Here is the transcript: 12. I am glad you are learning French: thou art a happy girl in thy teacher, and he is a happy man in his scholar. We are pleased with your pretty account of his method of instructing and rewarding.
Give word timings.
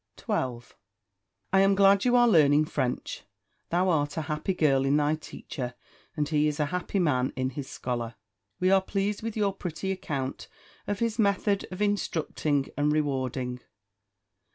12. 0.17 0.75
I 1.53 1.59
am 1.61 1.75
glad 1.75 2.05
you 2.05 2.15
are 2.15 2.27
learning 2.27 2.65
French: 2.65 3.21
thou 3.69 3.87
art 3.89 4.17
a 4.17 4.23
happy 4.23 4.55
girl 4.55 4.83
in 4.83 4.97
thy 4.97 5.13
teacher, 5.13 5.75
and 6.17 6.27
he 6.27 6.47
is 6.47 6.59
a 6.59 6.65
happy 6.73 6.97
man 6.97 7.31
in 7.35 7.51
his 7.51 7.69
scholar. 7.69 8.15
We 8.59 8.71
are 8.71 8.81
pleased 8.81 9.21
with 9.21 9.37
your 9.37 9.53
pretty 9.53 9.91
account 9.91 10.47
of 10.87 10.97
his 10.97 11.19
method 11.19 11.67
of 11.69 11.83
instructing 11.83 12.69
and 12.75 12.91
rewarding. 12.91 13.59